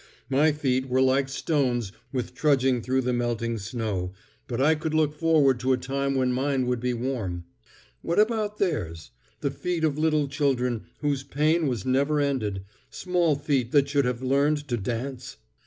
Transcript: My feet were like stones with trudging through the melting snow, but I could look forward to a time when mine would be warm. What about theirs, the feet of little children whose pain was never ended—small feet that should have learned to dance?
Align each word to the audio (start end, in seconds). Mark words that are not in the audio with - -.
My 0.31 0.51
feet 0.51 0.89
were 0.89 0.99
like 0.99 1.29
stones 1.29 1.91
with 2.11 2.33
trudging 2.33 2.81
through 2.81 3.01
the 3.01 3.13
melting 3.13 3.59
snow, 3.59 4.13
but 4.47 4.59
I 4.59 4.73
could 4.73 4.95
look 4.95 5.13
forward 5.13 5.59
to 5.59 5.73
a 5.73 5.77
time 5.77 6.15
when 6.15 6.31
mine 6.33 6.65
would 6.65 6.79
be 6.79 6.91
warm. 6.95 7.43
What 8.01 8.17
about 8.17 8.57
theirs, 8.57 9.11
the 9.41 9.51
feet 9.51 9.83
of 9.83 9.99
little 9.99 10.27
children 10.27 10.85
whose 11.01 11.21
pain 11.21 11.67
was 11.67 11.85
never 11.85 12.19
ended—small 12.19 13.35
feet 13.35 13.71
that 13.73 13.89
should 13.89 14.05
have 14.05 14.23
learned 14.23 14.67
to 14.69 14.77
dance? 14.77 15.37